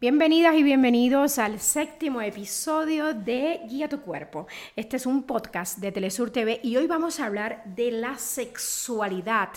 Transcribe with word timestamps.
Bienvenidas 0.00 0.54
y 0.54 0.62
bienvenidos 0.62 1.38
al 1.38 1.60
séptimo 1.60 2.22
episodio 2.22 3.12
de 3.12 3.60
Guía 3.68 3.86
tu 3.86 4.00
Cuerpo. 4.00 4.46
Este 4.74 4.96
es 4.96 5.04
un 5.04 5.24
podcast 5.24 5.76
de 5.76 5.92
Telesur 5.92 6.30
TV 6.30 6.58
y 6.62 6.78
hoy 6.78 6.86
vamos 6.86 7.20
a 7.20 7.26
hablar 7.26 7.62
de 7.66 7.90
la 7.90 8.16
sexualidad 8.16 9.50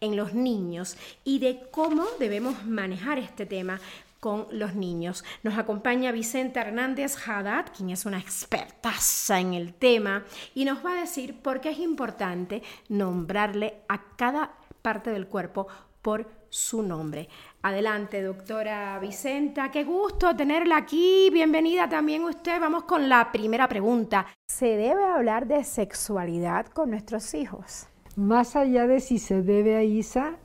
en 0.00 0.14
los 0.14 0.34
niños 0.34 0.96
y 1.24 1.40
de 1.40 1.66
cómo 1.72 2.04
debemos 2.20 2.64
manejar 2.64 3.18
este 3.18 3.44
tema 3.44 3.80
con 4.20 4.46
los 4.52 4.76
niños. 4.76 5.24
Nos 5.42 5.58
acompaña 5.58 6.12
Vicente 6.12 6.60
Hernández 6.60 7.16
Haddad, 7.26 7.66
quien 7.76 7.90
es 7.90 8.06
una 8.06 8.20
expertaza 8.20 9.40
en 9.40 9.54
el 9.54 9.74
tema, 9.74 10.24
y 10.54 10.64
nos 10.64 10.86
va 10.86 10.92
a 10.92 11.00
decir 11.00 11.42
por 11.42 11.60
qué 11.60 11.70
es 11.70 11.78
importante 11.80 12.62
nombrarle 12.88 13.80
a 13.88 14.00
cada 14.14 14.52
parte 14.80 15.10
del 15.10 15.26
cuerpo 15.26 15.66
por 16.02 16.26
su 16.50 16.82
nombre. 16.82 17.28
Adelante, 17.62 18.22
doctora 18.22 18.98
Vicenta, 18.98 19.70
qué 19.70 19.84
gusto 19.84 20.34
tenerla 20.34 20.78
aquí. 20.78 21.28
Bienvenida 21.32 21.88
también 21.88 22.24
usted. 22.24 22.60
Vamos 22.60 22.84
con 22.84 23.08
la 23.08 23.30
primera 23.30 23.68
pregunta. 23.68 24.26
¿Se 24.48 24.66
debe 24.66 25.04
hablar 25.04 25.46
de 25.46 25.64
sexualidad 25.64 26.66
con 26.66 26.90
nuestros 26.90 27.34
hijos? 27.34 27.86
Más 28.16 28.56
allá 28.56 28.86
de 28.86 29.00
si 29.00 29.18
se 29.18 29.42
debe 29.42 29.76
a 29.76 29.82
Isa, 29.82 30.38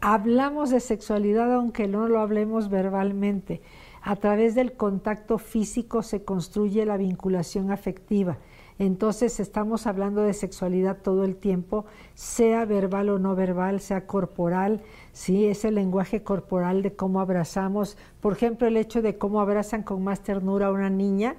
hablamos 0.00 0.70
de 0.70 0.80
sexualidad 0.80 1.52
aunque 1.54 1.88
no 1.88 2.06
lo 2.08 2.20
hablemos 2.20 2.68
verbalmente. 2.68 3.62
A 4.04 4.16
través 4.16 4.56
del 4.56 4.72
contacto 4.72 5.38
físico 5.38 6.02
se 6.02 6.24
construye 6.24 6.84
la 6.84 6.96
vinculación 6.96 7.70
afectiva. 7.70 8.38
Entonces 8.80 9.38
estamos 9.38 9.86
hablando 9.86 10.22
de 10.22 10.32
sexualidad 10.32 10.98
todo 11.02 11.24
el 11.24 11.36
tiempo, 11.36 11.84
sea 12.14 12.64
verbal 12.64 13.10
o 13.10 13.18
no 13.20 13.36
verbal, 13.36 13.80
sea 13.80 14.08
corporal, 14.08 14.80
sí, 15.12 15.46
ese 15.46 15.70
lenguaje 15.70 16.24
corporal 16.24 16.82
de 16.82 16.96
cómo 16.96 17.20
abrazamos, 17.20 17.96
por 18.20 18.32
ejemplo, 18.32 18.66
el 18.66 18.76
hecho 18.76 19.02
de 19.02 19.18
cómo 19.18 19.40
abrazan 19.40 19.84
con 19.84 20.02
más 20.02 20.20
ternura 20.24 20.66
a 20.66 20.72
una 20.72 20.90
niña 20.90 21.36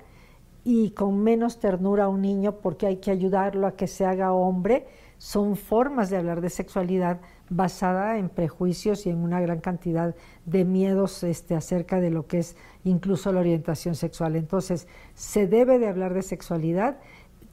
y 0.64 0.92
con 0.92 1.22
menos 1.22 1.60
ternura 1.60 2.06
a 2.06 2.10
un 2.10 2.22
niño 2.22 2.60
porque 2.62 2.88
hay 2.88 2.98
que 2.98 3.12
ayudarlo 3.12 3.68
a 3.68 3.76
que 3.76 3.88
se 3.88 4.06
haga 4.06 4.32
hombre, 4.32 4.88
son 5.18 5.58
formas 5.58 6.10
de 6.10 6.18
hablar 6.18 6.40
de 6.40 6.50
sexualidad 6.50 7.20
basada 7.50 8.18
en 8.18 8.30
prejuicios 8.30 9.06
y 9.06 9.10
en 9.10 9.18
una 9.18 9.40
gran 9.42 9.60
cantidad 9.60 10.16
de 10.46 10.66
miedos 10.66 11.24
este, 11.24 11.56
acerca 11.56 12.00
de 12.00 12.10
lo 12.10 12.28
que 12.28 12.40
es 12.40 12.56
incluso 12.84 13.32
la 13.32 13.42
orientación 13.42 13.96
sexual. 13.96 14.36
Entonces, 14.36 14.88
se 15.14 15.48
debe 15.48 15.80
de 15.80 15.88
hablar 15.88 16.14
de 16.14 16.22
sexualidad 16.22 16.98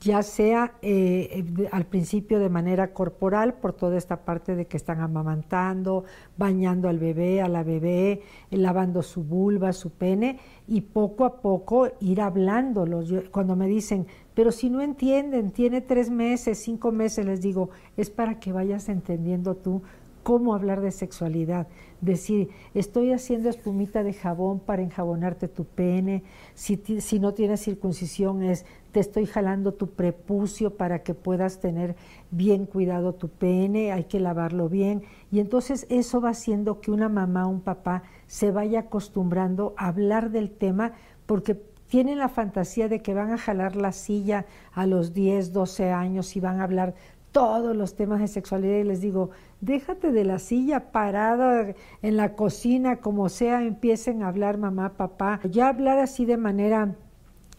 ya 0.00 0.22
sea 0.22 0.72
eh, 0.80 1.44
al 1.72 1.84
principio 1.84 2.38
de 2.38 2.48
manera 2.48 2.94
corporal, 2.94 3.55
por 3.55 3.74
toda 3.74 3.98
esta 3.98 4.24
parte 4.24 4.56
de 4.56 4.66
que 4.66 4.78
están 4.78 5.00
amamantando, 5.00 6.05
bañando 6.38 6.88
al 6.88 6.98
bebé, 6.98 7.42
a 7.42 7.48
la 7.48 7.62
bebé, 7.62 8.22
lavando 8.50 9.02
su 9.02 9.22
vulva, 9.22 9.74
su 9.74 9.91
pene, 9.91 10.41
y 10.66 10.80
poco 10.80 11.27
a 11.27 11.42
poco 11.42 11.88
ir 12.00 12.22
hablándolos. 12.22 13.12
cuando 13.30 13.56
me 13.56 13.66
dicen, 13.66 14.06
pero 14.41 14.52
si 14.52 14.70
no 14.70 14.80
entienden, 14.80 15.50
tiene 15.50 15.83
tres 15.83 16.08
meses, 16.08 16.56
cinco 16.56 16.92
meses, 16.92 17.27
les 17.27 17.42
digo, 17.42 17.69
es 17.98 18.08
para 18.08 18.41
que 18.41 18.55
vayas 18.55 18.88
entendiendo 18.88 19.55
tú 19.55 19.83
cómo 20.22 20.55
hablar 20.55 20.80
de 20.80 20.92
sexualidad. 20.92 21.69
Decir, 22.00 22.48
estoy 22.72 23.12
haciendo 23.12 23.50
espumita 23.50 24.02
de 24.02 24.14
jabón 24.14 24.58
para 24.58 24.80
enjabonarte 24.80 25.46
tu 25.46 25.66
pene. 25.66 26.22
Si, 26.55 26.80
si 27.02 27.20
no 27.20 27.34
tienes 27.34 27.61
circuncisión, 27.61 28.42
es 28.42 28.64
te 28.92 29.00
estoy 29.00 29.27
jalando 29.27 29.74
tu 29.74 29.91
prepucio 29.91 30.74
para 30.78 31.02
que 31.02 31.12
puedas 31.12 31.61
tener 31.61 31.94
bien 32.30 32.64
cuidado 32.64 33.12
tu 33.12 33.28
pene, 33.28 33.92
hay 33.92 34.05
que 34.05 34.20
lavarlo 34.20 34.70
bien. 34.70 35.02
Y 35.30 35.41
entonces 35.41 35.86
eso 35.91 36.22
va 36.22 36.30
haciendo 36.30 36.80
que 36.80 36.91
una 36.91 37.11
mamá 37.11 37.46
o 37.46 37.50
un 37.50 37.61
papá 37.61 38.05
se 38.27 38.52
vaya 38.52 38.80
acostumbrando 38.80 39.74
a 39.77 39.88
hablar 39.88 40.30
del 40.30 40.50
tema 40.50 40.92
porque 41.27 41.61
tienen 41.91 42.19
la 42.19 42.28
fantasía 42.28 42.88
de 42.88 43.02
que 43.02 43.14
van 43.14 43.33
a 43.33 43.36
jalar 43.36 43.74
la 43.74 43.90
silla 43.90 44.46
a 44.73 44.86
los 44.86 45.12
10, 45.12 45.52
12 45.52 45.90
años 45.90 46.36
y 46.36 46.40
van 46.40 46.61
a 46.61 46.64
hablar 46.64 46.95
todos 47.33 47.77
los 47.77 47.96
temas 47.96 48.20
de 48.20 48.28
sexualidad 48.28 48.78
y 48.78 48.84
les 48.84 49.01
digo, 49.01 49.30
déjate 49.61 50.12
de 50.12 50.24
la 50.24 50.39
silla 50.39 50.92
parada 50.92 51.74
en 52.02 52.17
la 52.17 52.34
cocina, 52.34 52.96
como 52.96 53.29
sea, 53.29 53.62
empiecen 53.62 54.23
a 54.23 54.29
hablar 54.29 54.56
mamá, 54.56 54.95
papá, 54.96 55.40
ya 55.50 55.68
hablar 55.68 55.98
así 55.98 56.24
de 56.24 56.36
manera 56.36 56.95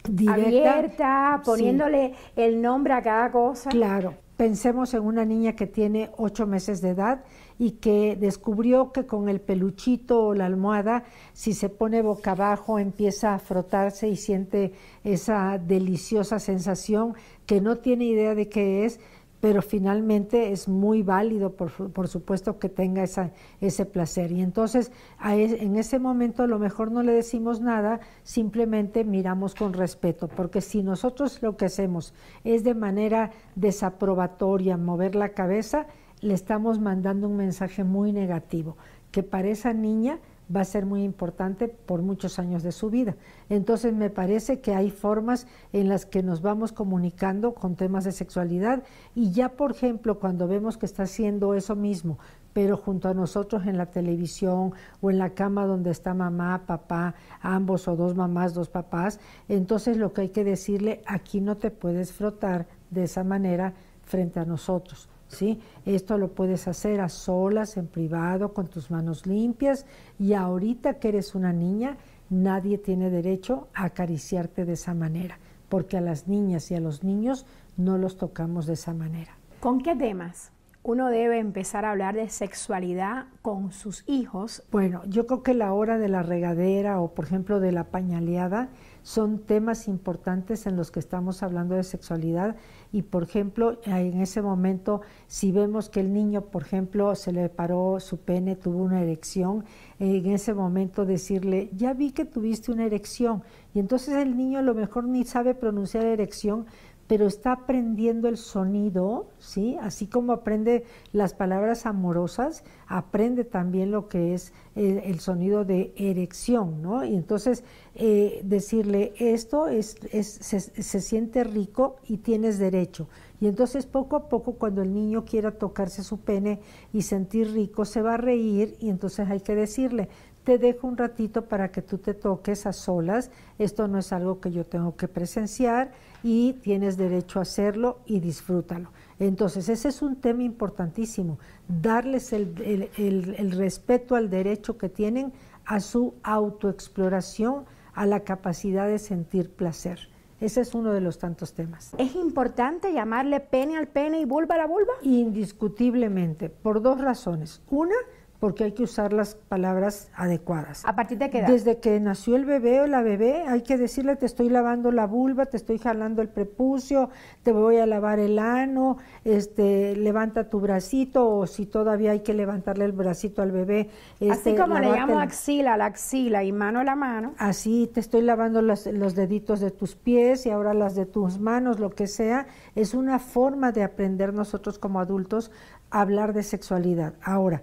directa, 0.08 0.78
abierta, 0.78 1.42
poniéndole 1.44 2.14
el 2.34 2.62
nombre 2.62 2.94
a 2.94 3.02
cada 3.02 3.30
cosa. 3.30 3.68
Claro, 3.68 4.14
pensemos 4.38 4.94
en 4.94 5.02
una 5.02 5.26
niña 5.26 5.52
que 5.52 5.66
tiene 5.66 6.10
ocho 6.16 6.46
meses 6.46 6.80
de 6.80 6.90
edad 6.90 7.22
y 7.58 7.72
que 7.72 8.16
descubrió 8.16 8.92
que 8.92 9.06
con 9.06 9.28
el 9.28 9.40
peluchito 9.40 10.26
o 10.26 10.34
la 10.34 10.46
almohada, 10.46 11.04
si 11.32 11.54
se 11.54 11.68
pone 11.68 12.02
boca 12.02 12.32
abajo, 12.32 12.78
empieza 12.78 13.34
a 13.34 13.38
frotarse 13.38 14.08
y 14.08 14.16
siente 14.16 14.72
esa 15.04 15.58
deliciosa 15.58 16.38
sensación 16.38 17.14
que 17.46 17.60
no 17.60 17.76
tiene 17.78 18.04
idea 18.06 18.34
de 18.34 18.48
qué 18.48 18.84
es, 18.84 19.00
pero 19.42 19.60
finalmente 19.60 20.52
es 20.52 20.68
muy 20.68 21.02
válido, 21.02 21.50
por, 21.56 21.72
por 21.90 22.06
supuesto, 22.06 22.60
que 22.60 22.68
tenga 22.68 23.02
esa, 23.02 23.32
ese 23.60 23.84
placer. 23.84 24.30
Y 24.30 24.40
entonces 24.40 24.92
en 25.20 25.74
ese 25.74 25.98
momento 25.98 26.44
a 26.44 26.46
lo 26.46 26.60
mejor 26.60 26.92
no 26.92 27.02
le 27.02 27.10
decimos 27.10 27.60
nada, 27.60 27.98
simplemente 28.22 29.02
miramos 29.02 29.56
con 29.56 29.72
respeto, 29.72 30.28
porque 30.28 30.60
si 30.60 30.84
nosotros 30.84 31.42
lo 31.42 31.56
que 31.56 31.64
hacemos 31.64 32.14
es 32.44 32.62
de 32.62 32.74
manera 32.74 33.32
desaprobatoria 33.56 34.76
mover 34.76 35.16
la 35.16 35.30
cabeza, 35.30 35.88
le 36.22 36.34
estamos 36.34 36.78
mandando 36.78 37.28
un 37.28 37.36
mensaje 37.36 37.84
muy 37.84 38.12
negativo, 38.12 38.76
que 39.10 39.22
para 39.22 39.48
esa 39.48 39.72
niña 39.72 40.18
va 40.54 40.60
a 40.60 40.64
ser 40.64 40.86
muy 40.86 41.02
importante 41.02 41.68
por 41.68 42.02
muchos 42.02 42.38
años 42.38 42.62
de 42.62 42.72
su 42.72 42.90
vida. 42.90 43.16
Entonces 43.48 43.94
me 43.94 44.10
parece 44.10 44.60
que 44.60 44.74
hay 44.74 44.90
formas 44.90 45.46
en 45.72 45.88
las 45.88 46.06
que 46.06 46.22
nos 46.22 46.42
vamos 46.42 46.72
comunicando 46.72 47.54
con 47.54 47.74
temas 47.74 48.04
de 48.04 48.12
sexualidad 48.12 48.82
y 49.14 49.32
ya 49.32 49.50
por 49.50 49.72
ejemplo 49.72 50.18
cuando 50.18 50.48
vemos 50.48 50.76
que 50.76 50.86
está 50.86 51.04
haciendo 51.04 51.54
eso 51.54 51.74
mismo, 51.74 52.18
pero 52.52 52.76
junto 52.76 53.08
a 53.08 53.14
nosotros 53.14 53.66
en 53.66 53.78
la 53.78 53.86
televisión 53.86 54.72
o 55.00 55.10
en 55.10 55.18
la 55.18 55.30
cama 55.30 55.66
donde 55.66 55.90
está 55.90 56.14
mamá, 56.14 56.62
papá, 56.66 57.14
ambos 57.40 57.88
o 57.88 57.96
dos 57.96 58.14
mamás, 58.14 58.54
dos 58.54 58.68
papás, 58.68 59.20
entonces 59.48 59.96
lo 59.96 60.12
que 60.12 60.22
hay 60.22 60.28
que 60.28 60.44
decirle, 60.44 61.02
aquí 61.06 61.40
no 61.40 61.56
te 61.56 61.70
puedes 61.70 62.12
frotar 62.12 62.66
de 62.90 63.04
esa 63.04 63.24
manera 63.24 63.72
frente 64.04 64.38
a 64.38 64.44
nosotros. 64.44 65.08
¿Sí? 65.32 65.60
Esto 65.84 66.18
lo 66.18 66.28
puedes 66.28 66.68
hacer 66.68 67.00
a 67.00 67.08
solas, 67.08 67.76
en 67.76 67.86
privado, 67.86 68.52
con 68.52 68.68
tus 68.68 68.90
manos 68.90 69.26
limpias 69.26 69.86
y 70.18 70.34
ahorita 70.34 70.94
que 70.94 71.08
eres 71.08 71.34
una 71.34 71.52
niña, 71.52 71.96
nadie 72.30 72.78
tiene 72.78 73.10
derecho 73.10 73.68
a 73.74 73.86
acariciarte 73.86 74.64
de 74.64 74.74
esa 74.74 74.94
manera, 74.94 75.38
porque 75.68 75.96
a 75.96 76.00
las 76.00 76.28
niñas 76.28 76.70
y 76.70 76.74
a 76.74 76.80
los 76.80 77.02
niños 77.02 77.46
no 77.76 77.98
los 77.98 78.16
tocamos 78.16 78.66
de 78.66 78.74
esa 78.74 78.94
manera. 78.94 79.36
¿Con 79.60 79.80
qué 79.80 79.96
temas? 79.96 80.52
uno 80.84 81.10
debe 81.10 81.38
empezar 81.38 81.84
a 81.84 81.92
hablar 81.92 82.16
de 82.16 82.28
sexualidad 82.28 83.26
con 83.40 83.72
sus 83.72 84.02
hijos? 84.08 84.64
Bueno, 84.72 85.02
yo 85.06 85.26
creo 85.26 85.42
que 85.42 85.54
la 85.54 85.72
hora 85.72 85.98
de 85.98 86.08
la 86.08 86.22
regadera 86.22 87.00
o 87.00 87.14
por 87.14 87.26
ejemplo 87.26 87.60
de 87.60 87.72
la 87.72 87.84
pañaleada 87.84 88.68
son 89.02 89.38
temas 89.38 89.88
importantes 89.88 90.66
en 90.66 90.76
los 90.76 90.90
que 90.90 91.00
estamos 91.00 91.42
hablando 91.42 91.74
de 91.74 91.82
sexualidad. 91.82 92.56
Y 92.92 93.02
por 93.02 93.22
ejemplo 93.22 93.80
en 93.84 94.20
ese 94.20 94.42
momento 94.42 95.00
si 95.26 95.52
vemos 95.52 95.88
que 95.88 96.00
el 96.00 96.12
niño 96.12 96.42
por 96.42 96.62
ejemplo 96.62 97.14
se 97.14 97.32
le 97.32 97.48
paró 97.48 98.00
su 98.00 98.18
pene, 98.18 98.56
tuvo 98.56 98.82
una 98.82 99.00
erección, 99.00 99.64
en 99.98 100.26
ese 100.26 100.52
momento 100.52 101.04
decirle, 101.06 101.70
ya 101.74 101.94
vi 101.94 102.10
que 102.10 102.24
tuviste 102.24 102.72
una 102.72 102.84
erección 102.84 103.42
y 103.74 103.78
entonces 103.78 104.14
el 104.16 104.36
niño 104.36 104.58
a 104.58 104.62
lo 104.62 104.74
mejor 104.74 105.04
ni 105.04 105.24
sabe 105.24 105.54
pronunciar 105.54 106.04
erección, 106.04 106.66
pero 107.12 107.26
está 107.26 107.52
aprendiendo 107.52 108.26
el 108.26 108.38
sonido, 108.38 109.26
¿sí? 109.38 109.76
Así 109.82 110.06
como 110.06 110.32
aprende 110.32 110.84
las 111.12 111.34
palabras 111.34 111.84
amorosas, 111.84 112.64
aprende 112.86 113.44
también 113.44 113.90
lo 113.90 114.08
que 114.08 114.32
es 114.32 114.54
el, 114.76 115.20
sonido 115.20 115.66
de 115.66 115.92
erección, 115.94 116.80
¿no? 116.80 117.04
Y 117.04 117.14
entonces 117.14 117.64
eh, 117.96 118.40
decirle, 118.44 119.12
esto 119.18 119.68
es, 119.68 119.98
se, 120.10 120.60
se 120.60 121.00
siente 121.02 121.44
rico 121.44 121.96
y 122.08 122.16
tienes 122.16 122.58
derecho. 122.58 123.08
Y 123.42 123.46
entonces 123.46 123.84
poco 123.84 124.16
a 124.16 124.28
poco 124.30 124.54
cuando 124.54 124.80
el 124.80 124.94
niño 124.94 125.26
quiera 125.26 125.58
tocarse 125.58 126.02
su 126.04 126.20
pene 126.20 126.60
y 126.94 127.02
sentir 127.02 127.52
rico, 127.52 127.84
se 127.84 128.00
va 128.00 128.14
a 128.14 128.16
reír 128.16 128.76
y 128.80 128.88
entonces 128.88 129.28
hay 129.28 129.40
que 129.40 129.54
decirle, 129.54 130.08
te 130.44 130.58
dejo 130.58 130.86
un 130.86 130.96
ratito 130.96 131.46
para 131.46 131.70
que 131.70 131.82
tú 131.82 131.98
te 131.98 132.14
toques 132.14 132.66
a 132.66 132.72
solas, 132.72 133.30
esto 133.58 133.88
no 133.88 133.98
es 133.98 134.12
algo 134.12 134.40
que 134.40 134.50
yo 134.50 134.64
tengo 134.64 134.96
que 134.96 135.08
presenciar 135.08 135.92
y 136.22 136.54
tienes 136.54 136.96
derecho 136.96 137.38
a 137.38 137.42
hacerlo 137.42 138.00
y 138.06 138.20
disfrútalo. 138.20 138.90
Entonces, 139.18 139.68
ese 139.68 139.88
es 139.88 140.02
un 140.02 140.16
tema 140.16 140.42
importantísimo, 140.42 141.38
darles 141.68 142.32
el, 142.32 142.90
el 142.96 143.52
respeto 143.52 144.16
al 144.16 144.30
derecho 144.30 144.76
que 144.76 144.88
tienen 144.88 145.32
a 145.64 145.80
su 145.80 146.14
autoexploración, 146.22 147.64
a 147.94 148.06
la 148.06 148.20
capacidad 148.20 148.88
de 148.88 148.98
sentir 148.98 149.50
placer. 149.50 150.08
Ese 150.42 150.60
es 150.60 150.74
uno 150.74 150.92
de 150.92 151.00
los 151.00 151.18
tantos 151.18 151.52
temas. 151.52 151.92
¿Es 151.98 152.16
importante 152.16 152.92
llamarle 152.92 153.38
pene 153.38 153.76
al 153.76 153.86
pene 153.86 154.18
y 154.18 154.24
vulva 154.24 154.56
a 154.56 154.58
la 154.58 154.66
vulva? 154.66 154.92
Indiscutiblemente, 155.02 156.48
por 156.48 156.82
dos 156.82 157.00
razones. 157.00 157.62
Una, 157.70 157.94
porque 158.42 158.64
hay 158.64 158.72
que 158.72 158.82
usar 158.82 159.12
las 159.12 159.36
palabras 159.36 160.10
adecuadas. 160.16 160.82
¿A 160.84 160.96
partir 160.96 161.16
de 161.16 161.30
qué 161.30 161.38
edad? 161.38 161.46
Desde 161.46 161.78
que 161.78 162.00
nació 162.00 162.34
el 162.34 162.44
bebé 162.44 162.80
o 162.80 162.88
la 162.88 163.00
bebé, 163.00 163.44
hay 163.46 163.62
que 163.62 163.78
decirle 163.78 164.16
te 164.16 164.26
estoy 164.26 164.48
lavando 164.48 164.90
la 164.90 165.06
vulva, 165.06 165.46
te 165.46 165.56
estoy 165.56 165.78
jalando 165.78 166.22
el 166.22 166.28
prepucio, 166.28 167.08
te 167.44 167.52
voy 167.52 167.76
a 167.76 167.86
lavar 167.86 168.18
el 168.18 168.40
ano, 168.40 168.96
este, 169.24 169.94
levanta 169.94 170.50
tu 170.50 170.58
bracito 170.58 171.30
o 171.30 171.46
si 171.46 171.66
todavía 171.66 172.10
hay 172.10 172.20
que 172.24 172.34
levantarle 172.34 172.84
el 172.84 172.90
bracito 172.90 173.42
al 173.42 173.52
bebé. 173.52 173.90
Así 174.16 174.26
este, 174.28 174.56
como 174.56 174.76
le 174.80 174.90
llamo 174.90 175.14
la- 175.14 175.22
axila 175.22 175.76
la 175.76 175.86
axila 175.86 176.42
y 176.42 176.50
mano 176.50 176.80
a 176.80 176.84
la 176.84 176.96
mano. 176.96 177.34
Así 177.38 177.88
te 177.94 178.00
estoy 178.00 178.22
lavando 178.22 178.60
los, 178.60 178.86
los 178.86 179.14
deditos 179.14 179.60
de 179.60 179.70
tus 179.70 179.94
pies 179.94 180.46
y 180.46 180.50
ahora 180.50 180.74
las 180.74 180.96
de 180.96 181.06
tus 181.06 181.38
manos, 181.38 181.78
lo 181.78 181.90
que 181.90 182.08
sea, 182.08 182.46
es 182.74 182.92
una 182.92 183.20
forma 183.20 183.70
de 183.70 183.84
aprender 183.84 184.34
nosotros 184.34 184.80
como 184.80 184.98
adultos 184.98 185.52
a 185.92 186.00
hablar 186.00 186.32
de 186.32 186.42
sexualidad. 186.42 187.14
Ahora, 187.22 187.62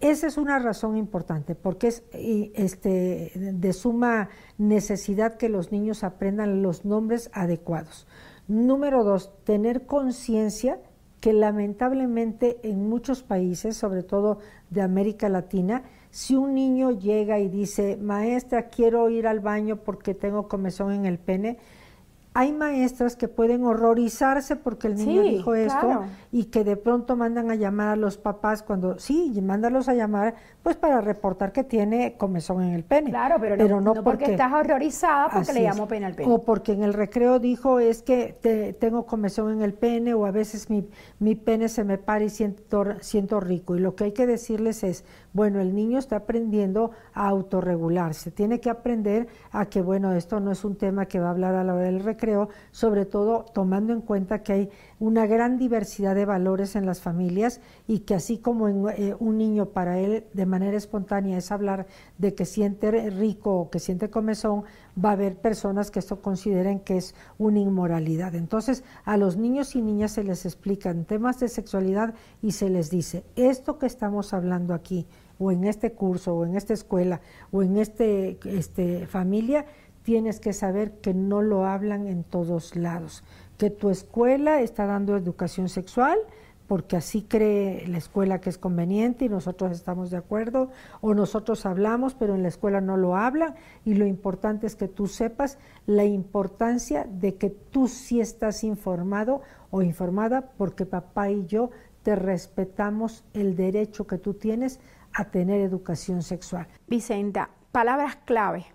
esa 0.00 0.26
es 0.26 0.38
una 0.38 0.58
razón 0.58 0.96
importante, 0.96 1.54
porque 1.54 1.88
es 1.88 2.02
este, 2.12 3.32
de 3.34 3.72
suma 3.72 4.30
necesidad 4.58 5.36
que 5.36 5.48
los 5.48 5.72
niños 5.72 6.04
aprendan 6.04 6.62
los 6.62 6.84
nombres 6.84 7.30
adecuados. 7.34 8.06
Número 8.48 9.04
dos, 9.04 9.32
tener 9.44 9.86
conciencia 9.86 10.80
que 11.20 11.32
lamentablemente 11.34 12.58
en 12.62 12.88
muchos 12.88 13.22
países, 13.22 13.76
sobre 13.76 14.02
todo 14.02 14.38
de 14.70 14.80
América 14.80 15.28
Latina, 15.28 15.82
si 16.10 16.34
un 16.34 16.54
niño 16.54 16.90
llega 16.90 17.38
y 17.38 17.48
dice, 17.48 17.96
maestra, 17.96 18.68
quiero 18.68 19.08
ir 19.10 19.26
al 19.26 19.40
baño 19.40 19.76
porque 19.76 20.14
tengo 20.14 20.48
comezón 20.48 20.92
en 20.92 21.06
el 21.06 21.18
pene, 21.18 21.58
hay 22.32 22.52
maestras 22.52 23.16
que 23.16 23.26
pueden 23.26 23.64
horrorizarse 23.64 24.54
porque 24.56 24.86
el 24.86 24.94
niño 24.94 25.22
Sí, 25.22 25.30
dijo 25.30 25.54
esto 25.56 25.80
claro. 25.80 26.04
y 26.30 26.44
que 26.44 26.62
de 26.62 26.76
pronto 26.76 27.16
mandan 27.16 27.50
a 27.50 27.56
llamar 27.56 27.88
a 27.88 27.96
los 27.96 28.18
papás 28.18 28.62
cuando, 28.62 28.98
sí, 29.00 29.32
y 29.34 29.40
mándalos 29.40 29.88
a 29.88 29.94
llamar, 29.94 30.34
pues 30.62 30.76
para 30.76 31.00
reportar 31.00 31.50
que 31.50 31.64
tiene 31.64 32.14
comezón 32.16 32.62
en 32.62 32.74
el 32.74 32.84
pene. 32.84 33.10
Claro, 33.10 33.36
pero, 33.40 33.56
no, 33.68 33.80
no 33.80 34.04
porque, 34.04 34.26
estás 34.32 34.52
horrorizada 34.52 35.28
porque 35.28 35.52
le 35.52 35.60
es. 35.66 35.74
llamo 35.74 35.88
pene 35.88 36.06
al 36.06 36.14
pene. 36.14 36.32
O 36.32 36.42
porque 36.44 36.72
en 36.72 36.84
el 36.84 36.94
recreo 36.94 37.40
dijo 37.40 37.80
es 37.80 38.02
que 38.02 38.36
te- 38.40 38.74
tengo 38.74 39.06
comezón 39.06 39.52
en 39.52 39.62
el 39.62 39.74
pene 39.74 40.14
o 40.14 40.24
a 40.24 40.30
veces 40.30 40.70
mi, 40.70 40.88
mi 41.18 41.34
pene 41.34 41.68
se 41.68 41.82
me 41.82 41.98
para 41.98 42.22
y 42.24 42.30
siento, 42.30 42.84
siento 43.00 43.40
rico. 43.40 43.74
Y 43.74 43.80
lo 43.80 43.96
que 43.96 44.04
hay 44.04 44.12
que 44.12 44.28
decirles 44.28 44.84
es, 44.84 45.04
bueno, 45.32 45.60
el 45.60 45.74
niño 45.74 45.98
está 45.98 46.16
aprendiendo 46.16 46.92
a 47.12 47.26
autorregularse, 47.28 48.30
tiene 48.30 48.60
que 48.60 48.70
aprender 48.70 49.26
a 49.52 49.66
que, 49.66 49.80
bueno, 49.82 50.12
esto 50.12 50.38
no 50.40 50.52
es 50.52 50.64
un 50.64 50.76
tema 50.76 51.06
que 51.06 51.18
va 51.20 51.28
a 51.28 51.30
hablar 51.30 51.54
a 51.54 51.64
la 51.64 51.74
hora 51.74 51.84
del 51.84 52.00
recreo, 52.00 52.19
sobre 52.70 53.06
todo 53.06 53.44
tomando 53.52 53.92
en 53.92 54.00
cuenta 54.00 54.42
que 54.42 54.52
hay 54.52 54.70
una 54.98 55.26
gran 55.26 55.58
diversidad 55.58 56.14
de 56.14 56.26
valores 56.26 56.76
en 56.76 56.86
las 56.86 57.00
familias 57.00 57.60
y 57.86 58.00
que 58.00 58.14
así 58.14 58.38
como 58.38 58.68
eh, 58.90 59.16
un 59.18 59.38
niño 59.38 59.66
para 59.66 59.98
él 59.98 60.24
de 60.32 60.46
manera 60.46 60.76
espontánea 60.76 61.38
es 61.38 61.50
hablar 61.50 61.86
de 62.18 62.34
que 62.34 62.44
siente 62.44 62.90
rico 63.10 63.54
o 63.56 63.70
que 63.70 63.78
siente 63.78 64.10
comezón, 64.10 64.64
va 65.02 65.10
a 65.10 65.12
haber 65.12 65.36
personas 65.36 65.90
que 65.90 65.98
esto 65.98 66.20
consideren 66.20 66.80
que 66.80 66.96
es 66.96 67.14
una 67.38 67.60
inmoralidad. 67.60 68.34
Entonces, 68.34 68.84
a 69.04 69.16
los 69.16 69.36
niños 69.36 69.74
y 69.74 69.82
niñas 69.82 70.12
se 70.12 70.24
les 70.24 70.44
explican 70.44 71.04
temas 71.04 71.40
de 71.40 71.48
sexualidad 71.48 72.14
y 72.42 72.52
se 72.52 72.68
les 72.68 72.90
dice, 72.90 73.24
esto 73.36 73.78
que 73.78 73.86
estamos 73.86 74.34
hablando 74.34 74.74
aquí, 74.74 75.06
o 75.38 75.50
en 75.50 75.64
este 75.64 75.92
curso, 75.92 76.34
o 76.34 76.44
en 76.44 76.54
esta 76.54 76.74
escuela, 76.74 77.22
o 77.50 77.62
en 77.62 77.78
este, 77.78 78.38
este 78.44 79.06
familia, 79.06 79.64
tienes 80.10 80.40
que 80.40 80.52
saber 80.52 80.90
que 80.98 81.14
no 81.14 81.40
lo 81.40 81.66
hablan 81.66 82.08
en 82.08 82.24
todos 82.24 82.74
lados, 82.74 83.22
que 83.58 83.70
tu 83.70 83.90
escuela 83.90 84.60
está 84.60 84.84
dando 84.84 85.16
educación 85.16 85.68
sexual, 85.68 86.18
porque 86.66 86.96
así 86.96 87.22
cree 87.22 87.86
la 87.86 87.98
escuela 87.98 88.40
que 88.40 88.50
es 88.50 88.58
conveniente 88.58 89.26
y 89.26 89.28
nosotros 89.28 89.70
estamos 89.70 90.10
de 90.10 90.16
acuerdo, 90.16 90.70
o 91.00 91.14
nosotros 91.14 91.64
hablamos, 91.64 92.14
pero 92.14 92.34
en 92.34 92.42
la 92.42 92.48
escuela 92.48 92.80
no 92.80 92.96
lo 92.96 93.14
hablan, 93.14 93.54
y 93.84 93.94
lo 93.94 94.04
importante 94.04 94.66
es 94.66 94.74
que 94.74 94.88
tú 94.88 95.06
sepas 95.06 95.58
la 95.86 96.04
importancia 96.04 97.06
de 97.08 97.36
que 97.36 97.50
tú 97.50 97.86
sí 97.86 98.20
estás 98.20 98.64
informado 98.64 99.42
o 99.70 99.80
informada, 99.80 100.50
porque 100.58 100.86
papá 100.86 101.30
y 101.30 101.46
yo 101.46 101.70
te 102.02 102.16
respetamos 102.16 103.22
el 103.32 103.54
derecho 103.54 104.08
que 104.08 104.18
tú 104.18 104.34
tienes 104.34 104.80
a 105.14 105.26
tener 105.26 105.60
educación 105.60 106.24
sexual. 106.24 106.66
Vicenta, 106.88 107.50
palabras 107.70 108.16
clave 108.24 108.66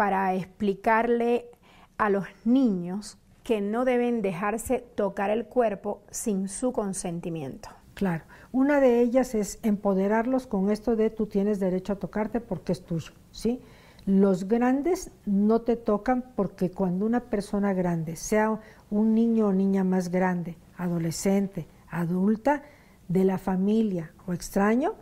para 0.00 0.32
explicarle 0.32 1.50
a 1.98 2.08
los 2.08 2.24
niños 2.46 3.18
que 3.42 3.60
no 3.60 3.84
deben 3.84 4.22
dejarse 4.22 4.78
tocar 4.94 5.28
el 5.28 5.44
cuerpo 5.44 6.00
sin 6.10 6.48
su 6.48 6.72
consentimiento. 6.72 7.68
Claro, 7.92 8.24
una 8.50 8.80
de 8.80 9.02
ellas 9.02 9.34
es 9.34 9.58
empoderarlos 9.62 10.46
con 10.46 10.70
esto 10.70 10.96
de 10.96 11.10
tú 11.10 11.26
tienes 11.26 11.60
derecho 11.60 11.92
a 11.92 11.98
tocarte 11.98 12.40
porque 12.40 12.72
es 12.72 12.82
tuyo, 12.82 13.12
¿sí? 13.30 13.60
Los 14.06 14.48
grandes 14.48 15.10
no 15.26 15.60
te 15.60 15.76
tocan 15.76 16.32
porque 16.34 16.70
cuando 16.70 17.04
una 17.04 17.24
persona 17.24 17.74
grande, 17.74 18.16
sea 18.16 18.58
un 18.88 19.14
niño 19.14 19.48
o 19.48 19.52
niña 19.52 19.84
más 19.84 20.08
grande, 20.08 20.56
adolescente, 20.78 21.68
adulta, 21.90 22.62
de 23.06 23.24
la 23.24 23.36
familia 23.36 24.14
o 24.26 24.32
extraño, 24.32 24.94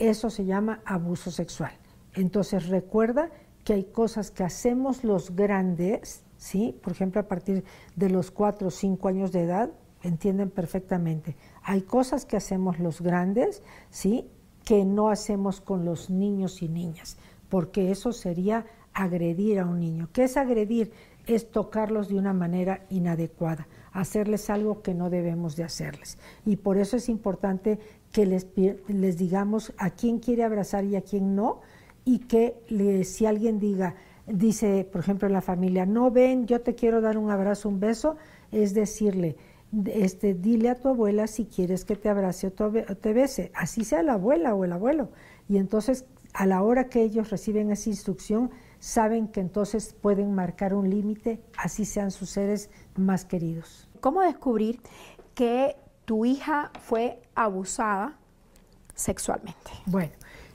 eso 0.00 0.28
se 0.28 0.44
llama 0.44 0.80
abuso 0.84 1.30
sexual. 1.30 1.70
Entonces 2.14 2.68
recuerda 2.68 3.30
que 3.64 3.72
hay 3.72 3.84
cosas 3.84 4.30
que 4.30 4.44
hacemos 4.44 5.04
los 5.04 5.34
grandes, 5.34 6.22
¿sí? 6.36 6.78
Por 6.82 6.92
ejemplo, 6.92 7.20
a 7.20 7.28
partir 7.28 7.64
de 7.96 8.10
los 8.10 8.30
4 8.30 8.68
o 8.68 8.70
5 8.70 9.08
años 9.08 9.32
de 9.32 9.42
edad, 9.42 9.70
entienden 10.02 10.50
perfectamente. 10.50 11.34
Hay 11.62 11.82
cosas 11.82 12.26
que 12.26 12.36
hacemos 12.36 12.78
los 12.78 13.00
grandes, 13.00 13.62
¿sí? 13.90 14.28
Que 14.64 14.84
no 14.84 15.08
hacemos 15.08 15.60
con 15.60 15.84
los 15.84 16.10
niños 16.10 16.62
y 16.62 16.68
niñas, 16.68 17.16
porque 17.48 17.90
eso 17.90 18.12
sería 18.12 18.66
agredir 18.92 19.58
a 19.58 19.66
un 19.66 19.80
niño. 19.80 20.08
¿Qué 20.12 20.24
es 20.24 20.36
agredir? 20.36 20.92
Es 21.26 21.50
tocarlos 21.50 22.08
de 22.08 22.16
una 22.16 22.34
manera 22.34 22.84
inadecuada, 22.90 23.66
hacerles 23.92 24.50
algo 24.50 24.82
que 24.82 24.92
no 24.92 25.08
debemos 25.08 25.56
de 25.56 25.64
hacerles. 25.64 26.18
Y 26.44 26.56
por 26.56 26.76
eso 26.76 26.98
es 26.98 27.08
importante 27.08 27.78
que 28.12 28.26
les, 28.26 28.46
les 28.88 29.16
digamos 29.16 29.72
a 29.78 29.90
quién 29.90 30.18
quiere 30.18 30.44
abrazar 30.44 30.84
y 30.84 30.96
a 30.96 31.02
quién 31.02 31.34
no, 31.34 31.62
y 32.04 32.20
que 32.20 32.62
le, 32.68 33.04
si 33.04 33.26
alguien 33.26 33.58
diga, 33.58 33.94
dice, 34.26 34.88
por 34.90 35.00
ejemplo, 35.00 35.26
en 35.26 35.34
la 35.34 35.40
familia, 35.40 35.86
no 35.86 36.10
ven, 36.10 36.46
yo 36.46 36.60
te 36.60 36.74
quiero 36.74 37.00
dar 37.00 37.18
un 37.18 37.30
abrazo, 37.30 37.68
un 37.68 37.80
beso, 37.80 38.16
es 38.52 38.74
decirle, 38.74 39.36
este, 39.86 40.34
dile 40.34 40.70
a 40.70 40.76
tu 40.76 40.88
abuela 40.88 41.26
si 41.26 41.46
quieres 41.46 41.84
que 41.84 41.96
te 41.96 42.08
abrace 42.08 42.46
o 42.46 42.52
te 42.52 43.12
bese, 43.12 43.50
así 43.54 43.84
sea 43.84 44.02
la 44.02 44.14
abuela 44.14 44.54
o 44.54 44.64
el 44.64 44.72
abuelo. 44.72 45.10
Y 45.48 45.56
entonces, 45.56 46.04
a 46.32 46.46
la 46.46 46.62
hora 46.62 46.88
que 46.88 47.02
ellos 47.02 47.30
reciben 47.30 47.70
esa 47.70 47.90
instrucción, 47.90 48.50
saben 48.78 49.28
que 49.28 49.40
entonces 49.40 49.94
pueden 49.94 50.34
marcar 50.34 50.74
un 50.74 50.90
límite, 50.90 51.40
así 51.56 51.84
sean 51.84 52.10
sus 52.10 52.30
seres 52.30 52.70
más 52.96 53.24
queridos. 53.24 53.88
¿Cómo 54.00 54.20
descubrir 54.20 54.80
que 55.34 55.76
tu 56.04 56.24
hija 56.24 56.70
fue 56.80 57.22
abusada 57.34 58.18
sexualmente? 58.94 59.70
Bueno, 59.86 60.12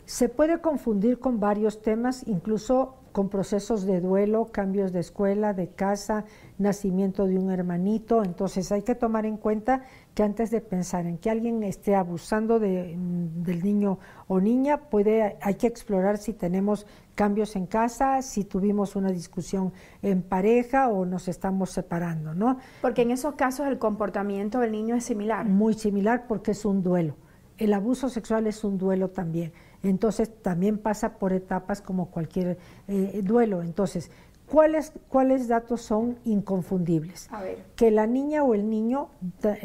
se 0.09 0.27
puede 0.27 0.59
confundir 0.59 1.19
con 1.19 1.39
varios 1.39 1.83
temas, 1.83 2.23
incluso 2.25 2.95
con 3.11 3.29
procesos 3.29 3.85
de 3.85 4.01
duelo, 4.01 4.47
cambios 4.51 4.91
de 4.91 5.01
escuela, 5.01 5.53
de 5.53 5.67
casa, 5.67 6.25
nacimiento 6.57 7.27
de 7.27 7.37
un 7.37 7.51
hermanito. 7.51 8.23
Entonces 8.23 8.71
hay 8.71 8.81
que 8.81 8.95
tomar 8.95 9.27
en 9.27 9.37
cuenta 9.37 9.83
que 10.15 10.23
antes 10.23 10.49
de 10.49 10.61
pensar 10.61 11.05
en 11.05 11.19
que 11.19 11.29
alguien 11.29 11.61
esté 11.61 11.93
abusando 11.93 12.59
de, 12.59 12.95
del 12.97 13.63
niño 13.63 13.99
o 14.27 14.39
niña, 14.39 14.89
puede, 14.89 15.37
hay 15.43 15.53
que 15.53 15.67
explorar 15.67 16.17
si 16.17 16.33
tenemos 16.33 16.87
cambios 17.13 17.55
en 17.55 17.67
casa, 17.67 18.23
si 18.23 18.45
tuvimos 18.45 18.95
una 18.95 19.11
discusión 19.11 19.73
en 20.01 20.23
pareja 20.23 20.89
o 20.89 21.05
nos 21.05 21.27
estamos 21.27 21.69
separando, 21.69 22.33
¿no? 22.33 22.57
Porque 22.81 23.03
en 23.03 23.11
esos 23.11 23.35
casos 23.35 23.67
el 23.67 23.77
comportamiento 23.77 24.59
del 24.59 24.71
niño 24.71 24.95
es 24.95 25.03
similar. 25.03 25.45
Muy 25.45 25.75
similar 25.75 26.25
porque 26.27 26.51
es 26.51 26.65
un 26.65 26.81
duelo. 26.81 27.15
El 27.59 27.73
abuso 27.73 28.09
sexual 28.09 28.47
es 28.47 28.63
un 28.63 28.79
duelo 28.79 29.09
también. 29.09 29.51
Entonces 29.83 30.31
también 30.41 30.77
pasa 30.77 31.17
por 31.17 31.33
etapas 31.33 31.81
como 31.81 32.11
cualquier 32.11 32.57
eh, 32.87 33.21
duelo. 33.23 33.61
Entonces, 33.61 34.11
¿cuáles, 34.45 34.93
¿cuáles 35.07 35.47
datos 35.47 35.81
son 35.81 36.17
inconfundibles? 36.25 37.27
A 37.31 37.41
ver. 37.41 37.65
Que 37.75 37.91
la 37.91 38.07
niña 38.07 38.43
o 38.43 38.53
el 38.53 38.69
niño 38.69 39.09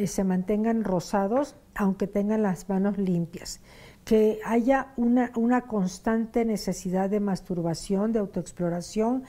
se 0.06 0.24
mantengan 0.24 0.84
rosados 0.84 1.56
aunque 1.74 2.06
tengan 2.06 2.42
las 2.42 2.68
manos 2.68 2.98
limpias. 2.98 3.60
Que 4.04 4.38
haya 4.44 4.92
una, 4.96 5.32
una 5.34 5.62
constante 5.62 6.44
necesidad 6.44 7.08
de 7.10 7.20
masturbación, 7.20 8.12
de 8.12 8.18
autoexploración 8.20 9.24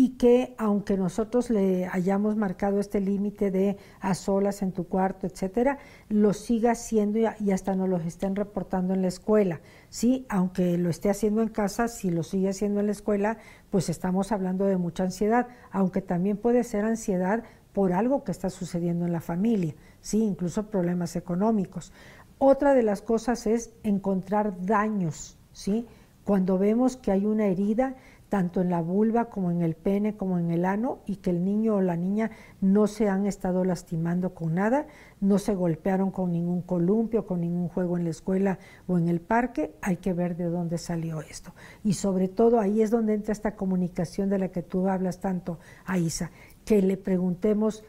y 0.00 0.10
que 0.10 0.54
aunque 0.58 0.96
nosotros 0.96 1.50
le 1.50 1.88
hayamos 1.88 2.36
marcado 2.36 2.78
este 2.78 3.00
límite 3.00 3.50
de 3.50 3.78
a 3.98 4.14
solas 4.14 4.62
en 4.62 4.70
tu 4.70 4.86
cuarto, 4.86 5.26
etcétera, 5.26 5.78
lo 6.08 6.34
siga 6.34 6.70
haciendo 6.70 7.18
y 7.18 7.50
hasta 7.50 7.74
nos 7.74 7.88
lo 7.88 7.96
estén 7.96 8.36
reportando 8.36 8.94
en 8.94 9.02
la 9.02 9.08
escuela. 9.08 9.60
Sí, 9.88 10.24
aunque 10.28 10.78
lo 10.78 10.88
esté 10.88 11.10
haciendo 11.10 11.42
en 11.42 11.48
casa, 11.48 11.88
si 11.88 12.10
lo 12.10 12.22
sigue 12.22 12.50
haciendo 12.50 12.78
en 12.78 12.86
la 12.86 12.92
escuela, 12.92 13.38
pues 13.70 13.88
estamos 13.88 14.30
hablando 14.30 14.66
de 14.66 14.76
mucha 14.76 15.02
ansiedad, 15.02 15.48
aunque 15.72 16.00
también 16.00 16.36
puede 16.36 16.62
ser 16.62 16.84
ansiedad 16.84 17.42
por 17.72 17.92
algo 17.92 18.22
que 18.22 18.30
está 18.30 18.50
sucediendo 18.50 19.04
en 19.04 19.10
la 19.10 19.20
familia, 19.20 19.74
sí, 20.00 20.22
incluso 20.22 20.70
problemas 20.70 21.16
económicos. 21.16 21.92
Otra 22.38 22.72
de 22.72 22.84
las 22.84 23.02
cosas 23.02 23.48
es 23.48 23.72
encontrar 23.82 24.64
daños, 24.64 25.36
¿sí? 25.52 25.88
Cuando 26.22 26.56
vemos 26.56 26.96
que 26.96 27.10
hay 27.10 27.26
una 27.26 27.46
herida, 27.46 27.96
tanto 28.28 28.60
en 28.60 28.70
la 28.70 28.82
vulva 28.82 29.26
como 29.26 29.50
en 29.50 29.62
el 29.62 29.74
pene 29.74 30.16
como 30.16 30.38
en 30.38 30.50
el 30.50 30.64
ano 30.64 31.00
y 31.06 31.16
que 31.16 31.30
el 31.30 31.44
niño 31.44 31.76
o 31.76 31.80
la 31.80 31.96
niña 31.96 32.30
no 32.60 32.86
se 32.86 33.08
han 33.08 33.26
estado 33.26 33.64
lastimando 33.64 34.34
con 34.34 34.54
nada, 34.54 34.86
no 35.20 35.38
se 35.38 35.54
golpearon 35.54 36.10
con 36.10 36.32
ningún 36.32 36.62
columpio, 36.62 37.26
con 37.26 37.40
ningún 37.40 37.68
juego 37.68 37.96
en 37.96 38.04
la 38.04 38.10
escuela 38.10 38.58
o 38.86 38.98
en 38.98 39.08
el 39.08 39.20
parque, 39.20 39.74
hay 39.80 39.96
que 39.96 40.12
ver 40.12 40.36
de 40.36 40.44
dónde 40.44 40.78
salió 40.78 41.20
esto. 41.22 41.54
Y 41.82 41.94
sobre 41.94 42.28
todo 42.28 42.60
ahí 42.60 42.82
es 42.82 42.90
donde 42.90 43.14
entra 43.14 43.32
esta 43.32 43.56
comunicación 43.56 44.28
de 44.28 44.38
la 44.38 44.48
que 44.48 44.62
tú 44.62 44.88
hablas 44.88 45.20
tanto 45.20 45.58
a 45.86 45.98
Isa, 45.98 46.30
que 46.64 46.82
le 46.82 46.96
preguntemos, 46.96 47.82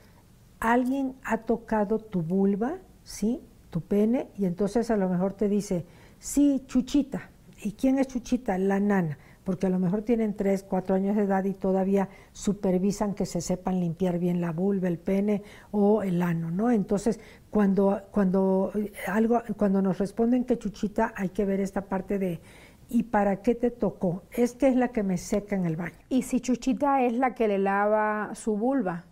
¿alguien 0.60 1.16
ha 1.24 1.40
tocado 1.40 2.00
tu 2.00 2.22
vulva? 2.22 2.78
¿Sí? 3.04 3.42
Tu 3.70 3.82
pene, 3.82 4.30
y 4.36 4.46
entonces 4.46 4.90
a 4.90 4.98
lo 4.98 5.10
mejor 5.10 5.34
te 5.34 5.48
dice, 5.48 5.86
sí, 6.18 6.64
Chuchita. 6.66 7.30
¿Y 7.62 7.74
quién 7.74 8.00
es 8.00 8.08
Chuchita? 8.08 8.58
La 8.58 8.80
nana 8.80 9.18
porque 9.50 9.66
a 9.66 9.72
lo 9.72 9.80
mejor 9.80 10.04
tienen 10.04 10.36
3, 10.36 10.62
4 10.62 10.96
años 10.96 11.16
de 11.16 11.24
edad 11.24 11.44
y 11.44 11.56
todavía 11.56 12.08
supervisan 12.34 13.16
que 13.16 13.26
se 13.26 13.42
sepan 13.42 13.80
limpiar 13.80 14.20
bien 14.20 14.42
la 14.42 14.52
vulva, 14.52 14.88
el 14.88 15.00
pene 15.00 15.42
o 15.72 16.04
el 16.04 16.22
ano, 16.22 16.52
¿no? 16.52 16.70
Entonces, 16.70 17.20
cuando, 17.50 18.00
cuando, 18.12 18.72
algo, 19.08 19.42
cuando 19.58 19.82
nos 19.82 19.98
responden 19.98 20.46
que 20.46 20.60
chuchita, 20.60 21.16
hay 21.16 21.30
que 21.30 21.46
ver 21.46 21.62
esta 21.62 21.82
parte 21.82 22.20
de 22.20 22.40
¿y 22.90 23.02
para 23.02 23.42
qué 23.42 23.56
te 23.56 23.72
tocó? 23.72 24.22
Es 24.30 24.54
que 24.54 24.68
es 24.68 24.76
la 24.76 24.90
que 24.90 25.02
me 25.02 25.18
seca 25.18 25.56
en 25.56 25.66
el 25.66 25.78
baño. 25.78 25.98
¿Y 26.10 26.22
si 26.22 26.42
chuchita 26.42 27.02
es 27.02 27.14
la 27.14 27.34
que 27.34 27.48
le 27.48 27.58
lava 27.58 28.36
su 28.36 28.56
vulva? 28.56 29.06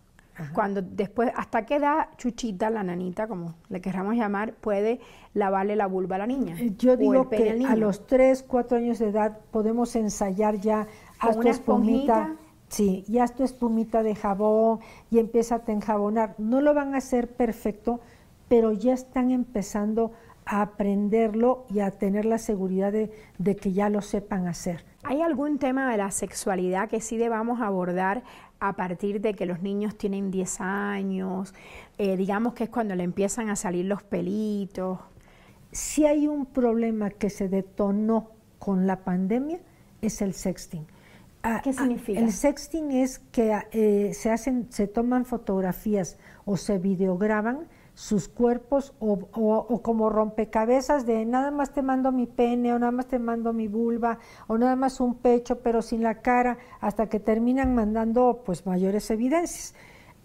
Cuando 0.54 0.82
después, 0.82 1.32
¿hasta 1.36 1.66
qué 1.66 1.76
edad 1.76 2.10
Chuchita, 2.18 2.70
la 2.70 2.84
nanita, 2.84 3.28
como 3.28 3.56
le 3.70 3.82
querramos 3.82 4.16
llamar, 4.16 4.54
puede 4.54 5.00
lavarle 5.34 5.76
la 5.76 5.88
vulva 5.88 6.16
a 6.16 6.20
la 6.20 6.28
niña? 6.28 6.56
Eh, 6.60 6.74
yo 6.78 6.96
digo 6.98 7.30
que 7.30 7.66
a 7.68 7.76
los 7.76 8.06
3, 8.06 8.44
4 8.44 8.78
años 8.78 9.00
de 9.00 9.10
edad 9.10 9.40
podemos 9.52 9.96
ensayar 9.96 10.60
ya 10.60 10.88
haz 11.20 11.40
tu 11.40 11.48
espumita. 11.48 12.36
Sí, 12.70 13.06
y 13.08 13.20
haz 13.20 13.34
tu 13.34 13.44
espumita 13.44 14.04
de 14.04 14.14
jabón 14.14 14.80
y 15.10 15.20
empieza 15.20 15.56
a 15.66 15.72
enjabonar. 15.72 16.36
No 16.38 16.60
lo 16.60 16.74
van 16.74 16.96
a 16.96 16.98
hacer 16.98 17.30
perfecto, 17.30 18.02
pero 18.50 18.74
ya 18.74 18.94
están 18.94 19.32
empezando 19.32 20.12
a 20.46 20.62
aprenderlo 20.62 21.66
y 21.70 21.80
a 21.80 21.92
tener 21.92 22.26
la 22.26 22.38
seguridad 22.38 22.92
de, 22.92 23.12
de, 23.38 23.56
que 23.56 23.72
ya 23.72 23.90
lo 23.90 24.02
sepan 24.02 24.48
hacer. 24.48 24.84
¿Hay 25.04 25.22
algún 25.22 25.60
tema 25.60 25.90
de 25.90 25.98
la 25.98 26.12
sexualidad 26.12 26.90
que 26.90 27.00
sí 27.00 27.18
debamos 27.18 27.62
abordar 27.62 28.24
a 28.60 28.76
partir 28.76 29.22
de 29.22 29.34
que 29.34 29.46
los 29.46 29.62
niños 29.62 29.98
tienen 29.98 30.32
10 30.32 30.62
años, 30.62 31.54
eh, 31.98 32.18
digamos 32.18 32.54
que 32.54 32.66
es 32.66 32.70
cuando 32.70 32.96
le 32.96 33.04
empiezan 33.04 33.50
a 33.50 33.56
salir 33.56 33.86
los 33.86 34.04
pelitos. 34.04 35.00
Si 35.72 36.06
hay 36.06 36.28
un 36.28 36.46
problema 36.46 37.10
que 37.10 37.30
se 37.30 37.50
detonó 37.50 38.32
con 38.60 38.88
la 38.88 39.04
pandemia, 39.04 39.60
es 40.02 40.22
el 40.22 40.34
sexting. 40.34 40.86
Ah, 41.44 41.62
¿Qué 41.64 41.70
ah, 41.70 41.74
significa? 41.74 42.20
el 42.20 42.32
sexting 42.32 42.92
es 42.92 43.20
que 43.20 43.60
eh, 43.72 44.14
se 44.14 44.32
hacen, 44.32 44.68
se 44.70 44.88
toman 44.88 45.26
fotografías 45.26 46.18
o 46.46 46.58
se 46.58 46.78
videograban 46.80 47.68
sus 47.98 48.28
cuerpos 48.28 48.94
o, 49.00 49.82
como 49.82 50.12
rompecabezas 50.12 51.08
de 51.08 51.26
nada 51.26 51.50
más 51.50 51.74
te 51.74 51.82
mando 51.82 52.12
mi 52.12 52.28
pene 52.28 52.72
o 52.72 52.78
nada 52.78 52.92
más 52.92 53.08
te 53.08 53.18
mando 53.18 53.54
mi 53.54 53.68
vulva 53.68 54.20
o 54.46 54.60
nada 54.60 54.76
más 54.76 55.00
un 55.00 55.16
pecho 55.16 55.62
pero 55.64 55.82
sin 55.82 56.04
la 56.04 56.22
cara 56.22 56.60
hasta 56.80 57.10
que 57.10 57.20
terminan 57.20 57.74
mandando 57.74 58.44
pues 58.46 58.68
mayores 58.68 59.10
evidencias. 59.10 59.74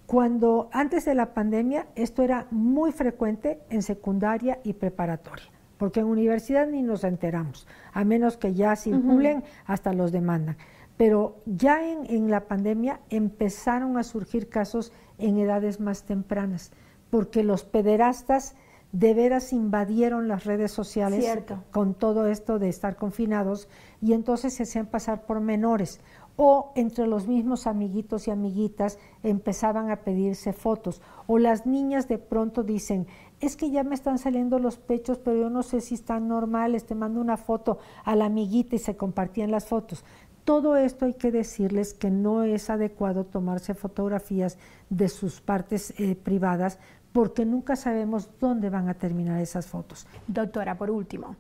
Cuando 0.04 0.68
antes 0.70 1.06
de 1.06 1.14
la 1.14 1.32
pandemia 1.32 1.86
esto 1.94 2.22
era 2.22 2.46
muy 2.50 2.92
frecuente 2.92 3.62
en 3.70 3.80
secundaria 3.80 4.58
y 4.64 4.74
preparatoria, 4.74 5.46
porque 5.78 6.00
en 6.00 6.06
universidad 6.08 6.66
ni 6.66 6.82
nos 6.82 7.04
enteramos, 7.04 7.66
a 7.94 8.04
menos 8.04 8.36
que 8.36 8.52
ya 8.52 8.76
circulen 8.76 9.44
hasta 9.64 9.94
los 9.94 10.12
demandan. 10.12 10.58
Pero 10.98 11.36
ya 11.46 11.82
en, 11.82 12.04
en 12.04 12.30
la 12.30 12.46
pandemia 12.48 13.00
empezaron 13.08 13.96
a 13.96 14.02
surgir 14.02 14.50
casos 14.50 14.92
en 15.16 15.38
edades 15.38 15.80
más 15.80 16.02
tempranas 16.04 16.70
porque 17.12 17.44
los 17.44 17.62
pederastas 17.64 18.54
de 18.90 19.12
veras 19.12 19.52
invadieron 19.52 20.28
las 20.28 20.44
redes 20.44 20.72
sociales 20.72 21.26
con 21.70 21.92
todo 21.92 22.26
esto 22.26 22.58
de 22.58 22.70
estar 22.70 22.96
confinados 22.96 23.68
y 24.00 24.14
entonces 24.14 24.54
se 24.54 24.62
hacían 24.62 24.86
pasar 24.86 25.26
por 25.26 25.40
menores. 25.40 26.00
O 26.36 26.72
entre 26.74 27.06
los 27.06 27.28
mismos 27.28 27.66
amiguitos 27.66 28.26
y 28.26 28.30
amiguitas 28.30 28.98
empezaban 29.22 29.90
a 29.90 29.96
pedirse 29.96 30.54
fotos. 30.54 31.02
O 31.26 31.38
las 31.38 31.66
niñas 31.66 32.08
de 32.08 32.16
pronto 32.16 32.62
dicen 32.62 33.06
es 33.40 33.58
que 33.58 33.70
ya 33.70 33.84
me 33.84 33.94
están 33.94 34.16
saliendo 34.16 34.58
los 34.58 34.78
pechos 34.78 35.18
pero 35.18 35.36
yo 35.36 35.50
no 35.50 35.62
sé 35.62 35.82
si 35.82 35.96
están 35.96 36.28
normales 36.28 36.86
te 36.86 36.94
mando 36.94 37.20
una 37.20 37.36
foto 37.36 37.76
a 38.04 38.16
la 38.16 38.24
amiguita 38.24 38.76
y 38.76 38.78
se 38.78 38.96
compartían 38.96 39.50
las 39.50 39.66
fotos 39.66 40.02
todo 40.44 40.76
esto 40.76 41.04
hay 41.04 41.14
que 41.14 41.30
decirles 41.30 41.94
que 41.94 42.10
no 42.10 42.42
es 42.42 42.68
adecuado 42.68 43.24
tomarse 43.24 43.74
fotografías 43.74 44.58
de 44.90 45.08
sus 45.08 45.40
partes 45.40 45.94
eh, 45.98 46.16
privadas 46.16 46.78
porque 47.12 47.44
nunca 47.44 47.76
sabemos 47.76 48.30
dónde 48.40 48.70
van 48.70 48.88
a 48.88 48.94
terminar 48.94 49.40
esas 49.40 49.66
fotos. 49.66 50.06
Doctora, 50.26 50.76
por 50.76 50.90
último. 50.90 51.36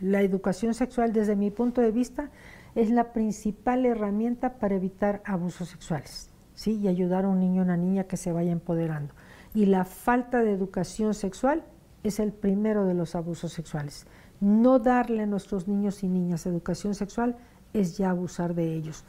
La 0.00 0.20
educación 0.20 0.74
sexual, 0.74 1.12
desde 1.12 1.36
mi 1.36 1.50
punto 1.50 1.80
de 1.80 1.90
vista, 1.90 2.30
es 2.74 2.90
la 2.90 3.12
principal 3.12 3.86
herramienta 3.86 4.58
para 4.58 4.74
evitar 4.74 5.22
abusos 5.24 5.70
sexuales 5.70 6.30
¿sí? 6.54 6.78
y 6.78 6.88
ayudar 6.88 7.24
a 7.24 7.28
un 7.28 7.40
niño 7.40 7.62
o 7.62 7.64
una 7.64 7.78
niña 7.78 8.04
que 8.04 8.18
se 8.18 8.32
vaya 8.32 8.52
empoderando. 8.52 9.14
Y 9.54 9.66
la 9.66 9.86
falta 9.86 10.42
de 10.42 10.52
educación 10.52 11.14
sexual 11.14 11.64
es 12.02 12.20
el 12.20 12.32
primero 12.32 12.84
de 12.84 12.92
los 12.92 13.14
abusos 13.14 13.52
sexuales. 13.52 14.06
No 14.40 14.78
darle 14.78 15.22
a 15.22 15.26
nuestros 15.26 15.66
niños 15.66 16.02
y 16.02 16.08
niñas 16.08 16.44
educación 16.44 16.94
sexual 16.94 17.36
es 17.72 17.96
ya 17.96 18.10
abusar 18.10 18.54
de 18.54 18.74
ellos. 18.74 19.04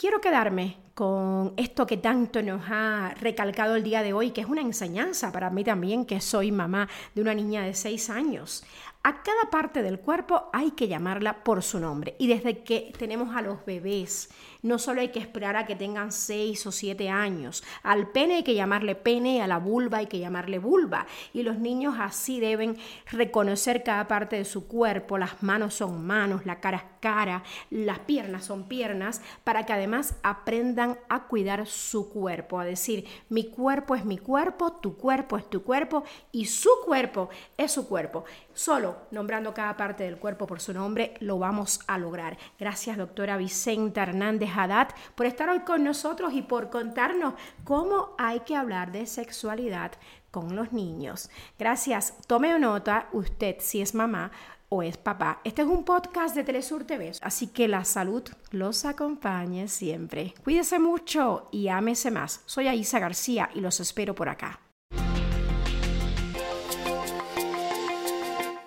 Quiero 0.00 0.20
quedarme 0.20 0.76
con 0.94 1.54
esto 1.56 1.84
que 1.84 1.96
tanto 1.96 2.40
nos 2.40 2.62
ha 2.70 3.16
recalcado 3.20 3.74
el 3.74 3.82
día 3.82 4.04
de 4.04 4.12
hoy, 4.12 4.30
que 4.30 4.42
es 4.42 4.46
una 4.46 4.60
enseñanza 4.60 5.32
para 5.32 5.50
mí 5.50 5.64
también, 5.64 6.04
que 6.04 6.20
soy 6.20 6.52
mamá 6.52 6.88
de 7.16 7.22
una 7.22 7.34
niña 7.34 7.64
de 7.64 7.74
6 7.74 8.08
años. 8.08 8.62
A 9.08 9.22
cada 9.22 9.48
parte 9.50 9.82
del 9.82 10.00
cuerpo 10.00 10.50
hay 10.52 10.72
que 10.72 10.86
llamarla 10.86 11.42
por 11.42 11.62
su 11.62 11.80
nombre. 11.80 12.14
Y 12.18 12.26
desde 12.26 12.62
que 12.62 12.92
tenemos 12.98 13.34
a 13.34 13.40
los 13.40 13.64
bebés, 13.64 14.28
no 14.60 14.78
solo 14.78 15.00
hay 15.00 15.08
que 15.08 15.18
esperar 15.18 15.56
a 15.56 15.64
que 15.64 15.76
tengan 15.76 16.12
6 16.12 16.66
o 16.66 16.72
7 16.72 17.08
años. 17.08 17.64
Al 17.82 18.10
pene 18.10 18.34
hay 18.34 18.42
que 18.42 18.54
llamarle 18.54 18.96
pene, 18.96 19.40
a 19.40 19.46
la 19.46 19.56
vulva 19.56 19.98
hay 19.98 20.08
que 20.08 20.18
llamarle 20.18 20.58
vulva. 20.58 21.06
Y 21.32 21.42
los 21.42 21.58
niños 21.58 21.94
así 21.98 22.38
deben 22.38 22.76
reconocer 23.10 23.82
cada 23.82 24.06
parte 24.08 24.36
de 24.36 24.44
su 24.44 24.68
cuerpo. 24.68 25.16
Las 25.16 25.42
manos 25.42 25.72
son 25.72 26.06
manos, 26.06 26.44
la 26.44 26.60
cara 26.60 26.76
es 26.76 26.84
cara, 27.00 27.44
las 27.70 28.00
piernas 28.00 28.44
son 28.44 28.68
piernas, 28.68 29.22
para 29.42 29.64
que 29.64 29.72
además 29.72 30.16
aprendan 30.22 30.98
a 31.08 31.28
cuidar 31.28 31.66
su 31.66 32.10
cuerpo. 32.10 32.60
A 32.60 32.66
decir, 32.66 33.06
mi 33.30 33.44
cuerpo 33.44 33.94
es 33.94 34.04
mi 34.04 34.18
cuerpo, 34.18 34.72
tu 34.72 34.98
cuerpo 34.98 35.38
es 35.38 35.48
tu 35.48 35.62
cuerpo 35.62 36.04
y 36.30 36.44
su 36.44 36.68
cuerpo 36.84 37.30
es 37.56 37.72
su 37.72 37.88
cuerpo. 37.88 38.24
Solo 38.58 38.96
nombrando 39.12 39.54
cada 39.54 39.76
parte 39.76 40.02
del 40.02 40.18
cuerpo 40.18 40.44
por 40.48 40.60
su 40.60 40.72
nombre 40.72 41.14
lo 41.20 41.38
vamos 41.38 41.78
a 41.86 41.96
lograr. 41.96 42.36
Gracias, 42.58 42.96
doctora 42.96 43.36
Vicenta 43.36 44.02
Hernández 44.02 44.50
Haddad, 44.52 44.88
por 45.14 45.26
estar 45.26 45.48
hoy 45.48 45.60
con 45.60 45.84
nosotros 45.84 46.32
y 46.32 46.42
por 46.42 46.68
contarnos 46.68 47.34
cómo 47.62 48.16
hay 48.18 48.40
que 48.40 48.56
hablar 48.56 48.90
de 48.90 49.06
sexualidad 49.06 49.92
con 50.32 50.56
los 50.56 50.72
niños. 50.72 51.30
Gracias. 51.56 52.14
Tome 52.26 52.58
nota 52.58 53.08
usted 53.12 53.58
si 53.60 53.80
es 53.80 53.94
mamá 53.94 54.32
o 54.70 54.82
es 54.82 54.96
papá. 54.96 55.40
Este 55.44 55.62
es 55.62 55.68
un 55.68 55.84
podcast 55.84 56.34
de 56.34 56.42
Telesur 56.42 56.82
TV, 56.82 57.12
así 57.22 57.46
que 57.46 57.68
la 57.68 57.84
salud 57.84 58.24
los 58.50 58.84
acompañe 58.84 59.68
siempre. 59.68 60.34
Cuídese 60.42 60.80
mucho 60.80 61.48
y 61.52 61.68
ámese 61.68 62.10
más. 62.10 62.42
Soy 62.46 62.66
Aisa 62.66 62.98
García 62.98 63.50
y 63.54 63.60
los 63.60 63.78
espero 63.78 64.16
por 64.16 64.28
acá. 64.28 64.58